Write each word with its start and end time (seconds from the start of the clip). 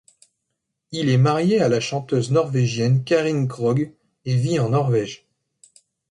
Il 0.91 1.09
est 1.09 1.19
marié 1.19 1.61
à 1.61 1.69
la 1.69 1.79
chanteuse 1.79 2.31
norvégienne 2.31 3.03
Karin 3.03 3.45
Krog 3.45 3.93
et 4.25 4.33
vit 4.35 4.57
en 4.59 4.69
Norvège. 4.69 5.27